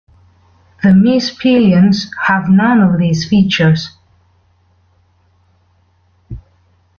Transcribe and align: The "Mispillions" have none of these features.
The 0.81 0.89
"Mispillions" 0.89 2.07
have 2.23 2.49
none 2.49 2.79
of 2.81 2.97
these 2.97 3.29
features. 3.29 3.91